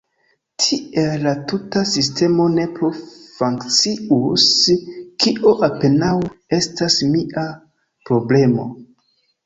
Tiel 0.61 1.25
la 1.27 1.33
tuta 1.51 1.83
sistemo 1.89 2.47
ne 2.55 2.65
plu 2.79 2.91
funkcius– 3.35 4.49
kio 5.25 5.55
apenaŭ 5.71 6.13
estas 6.63 7.01
mia 7.15 7.49
problemo. 8.11 8.73